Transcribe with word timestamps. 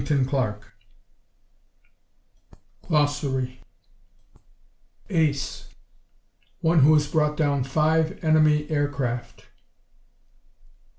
THE 0.03 0.15
END 0.15 0.79
GLOSSARY 2.89 3.61
Ace 5.11 5.69
One 6.61 6.79
who 6.79 6.95
has 6.95 7.07
brought 7.07 7.37
down 7.37 7.63
five 7.63 8.17
enemy 8.23 8.67
air 8.71 8.87
craft. 8.87 9.45